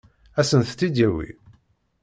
[0.39, 1.29] Ad sent-tt-id-yawi?